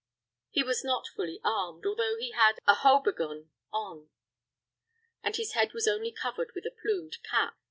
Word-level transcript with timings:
He 0.49 0.63
was 0.63 0.83
not 0.83 1.05
fully 1.15 1.39
armed, 1.43 1.85
although 1.85 2.17
he 2.17 2.31
had 2.31 2.57
a 2.65 2.73
haubergeon 2.77 3.51
on; 3.71 4.09
and 5.21 5.35
his 5.35 5.51
head 5.53 5.73
was 5.75 5.87
only 5.87 6.11
covered 6.11 6.53
with 6.55 6.65
a 6.65 6.71
plumed 6.71 7.17
cap. 7.21 7.53